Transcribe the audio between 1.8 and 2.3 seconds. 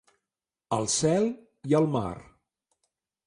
el mar.